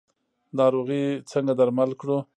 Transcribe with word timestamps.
ناروغي 0.57 1.03
څنګه 1.31 1.53
درمل 1.59 1.91
کړو؟ 2.01 2.17